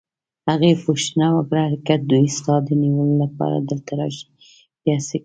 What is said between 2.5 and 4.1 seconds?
د نیولو لپاره دلته